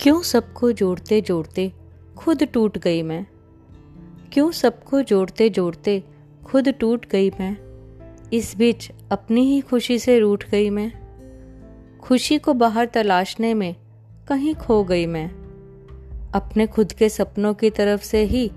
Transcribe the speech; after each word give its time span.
क्यों 0.00 0.22
सबको 0.22 0.72
जोड़ते 0.72 1.20
जोड़ते 1.20 1.72
खुद 2.16 2.42
टूट 2.42 2.78
गई 2.78 3.02
मैं? 3.02 3.26
क्यों 4.32 4.50
सबको 4.50 5.02
जोड़ते 5.02 5.48
जोड़ते 5.48 6.04
खुद 6.44 6.68
टूट 6.68 7.06
गई 7.06 7.30
मैं? 7.30 7.56
इस 8.32 8.56
बीच 8.56 8.90
अपनी 9.12 9.44
ही 9.44 9.60
खुशी 9.60 9.98
से 9.98 10.18
रूठ 10.18 10.50
गई 10.50 10.70
मैं। 10.70 10.92
खुशी 12.00 12.38
को 12.38 12.54
बाहर 12.54 12.86
तलाशने 12.86 13.54
में 13.54 13.76
कहीं 14.28 14.54
खो 14.54 14.84
गई 14.84 15.06
मैं। 15.06 15.28
अपने 16.34 16.66
खुद 16.66 16.92
के 16.92 17.08
सपनों 17.08 17.54
की 17.54 17.70
तरफ़ 17.70 18.02
से 18.02 18.24
ही 18.24 18.50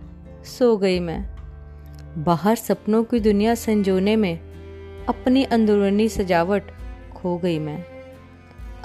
सो 0.45 0.77
गई 0.77 0.99
मैं। 0.99 1.35
बाहर 2.23 2.55
सपनों 2.55 3.03
की 3.03 3.19
दुनिया 3.19 3.55
संजोने 3.55 4.15
में 4.15 4.39
अपनी 5.05 5.43
अंदरूनी 5.43 6.09
सजावट 6.09 6.63
खो 7.15 7.37
गई 7.37 7.59
मैं। 7.59 7.85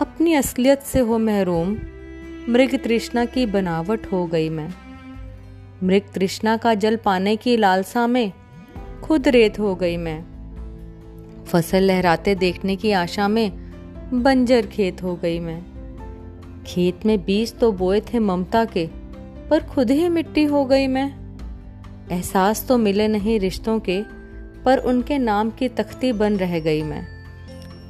अपनी 0.00 0.34
असलियत 0.34 0.82
से 0.82 1.00
हो 1.00 1.18
महरूम 1.18 1.76
मृग 2.48 2.74
तृष्णा 2.84 3.24
की 3.24 3.46
बनावट 3.46 4.06
हो 4.12 4.26
गई 4.26 4.48
मैं। 4.48 4.68
मृग 5.82 6.02
तृष्णा 6.14 6.56
का 6.56 6.74
जल 6.74 6.96
पाने 6.96 7.36
की 7.36 7.56
लालसा 7.56 8.06
में 8.06 8.32
खुद 9.02 9.28
रेत 9.28 9.58
हो 9.58 9.74
गई 9.74 9.96
मैं। 9.96 10.24
फ़सल 11.44 11.82
लहराते 11.82 12.34
देखने 12.34 12.76
की 12.76 12.92
आशा 12.92 13.28
में 13.28 13.50
बंजर 14.22 14.66
खेत 14.66 15.02
हो 15.02 15.16
गई 15.16 15.38
मैं। 15.40 15.62
खेत 16.66 17.06
में 17.06 17.24
बीज 17.24 17.58
तो 17.58 17.72
बोए 17.72 18.00
थे 18.00 18.18
ममता 18.18 18.64
के, 18.64 18.86
पर 19.50 19.62
खुद 19.62 19.90
ही 19.90 20.08
मिट्टी 20.08 20.44
हो 20.44 20.64
गई 20.64 20.86
मैं। 20.86 21.08
एहसास 22.12 22.66
तो 22.68 22.78
मिले 22.78 23.08
नहीं 23.08 23.40
रिश्तों 23.40 23.78
के, 23.80 24.02
पर 24.64 24.78
उनके 24.78 25.18
नाम 25.18 25.50
की 25.50 25.68
तख्ती 25.68 26.12
बन 26.12 26.36
रह 26.36 26.60
गई 26.60 26.82
मैं। 26.82 27.06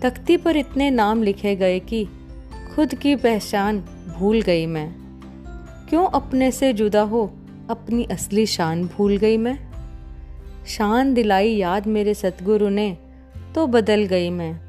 तख्ती 0.03 0.37
पर 0.37 0.57
इतने 0.57 0.91
नाम 0.91 1.23
लिखे 1.23 1.57
गए 1.57 1.79
कि 1.81 2.05
खुद 2.75 2.95
की 2.95 3.17
पहचान 3.17 3.85
भूल 4.19 4.43
गई 4.43 4.67
मैं। 4.67 4.95
क्यों 5.89 6.07
अपने 6.07 6.51
से 6.51 6.73
जुदा 6.73 7.03
हो? 7.03 7.33
अपनी 7.71 8.05
असली 8.05 8.47
शान 8.47 8.85
भूल 8.87 9.17
गई 9.17 9.37
मैं। 9.37 9.59
शान 10.67 11.15
दिलाई 11.15 11.51
याद 11.51 11.87
मेरे 11.87 12.15
सतगुरु 12.15 12.69
ने 12.69 12.99
तो 13.55 13.67
बदल 13.67 14.05
गई 14.05 14.31
मैं। 14.31 14.61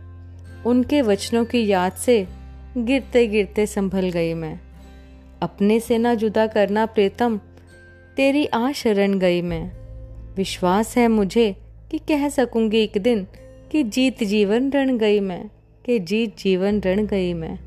उनके 0.64 1.02
वचनों 1.02 1.46
की 1.46 1.68
याद 1.68 1.92
से 1.92 2.28
गिरते 2.78 3.28
गिरते 3.28 3.66
संभल 3.66 4.10
गई 4.10 4.34
मैं। 4.34 4.60
अपने 5.42 5.80
से 5.80 5.98
ना 5.98 6.14
जुदा 6.14 6.48
करना 6.48 6.86
प्रीतम, 6.86 7.40
तेरी 8.16 8.46
आ 8.46 8.72
शरण 8.72 9.20
गई 9.20 9.42
मैं। 9.42 9.72
विश्वास 10.36 10.98
है 10.98 11.08
मुझे 11.08 11.56
कि 11.92 11.98
कह 11.98 12.30
सकूँगी 12.30 12.78
एक 12.78 12.98
दिन 12.98 13.28
कि 13.72 13.84
जीत 13.84 14.24
जीवन 14.24 14.72
रण 14.72 14.98
गई 14.98 15.20
मैं, 15.20 15.50
कि 15.86 16.00
जीत 16.00 16.38
जीवन 16.38 16.82
रण 16.82 17.06
गई 17.06 17.34
मैं। 17.34 17.67